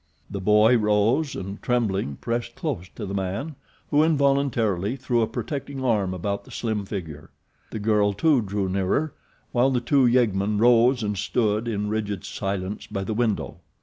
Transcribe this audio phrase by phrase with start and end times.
[0.31, 3.53] The boy rose and, trembling, pressed close to the man
[3.91, 7.29] who, involuntarily, threw a protecting arm about the slim figure.
[7.69, 9.13] The girl, too, drew nearer,
[9.51, 13.59] while the two yeggmen rose and stood in rigid silence by the window.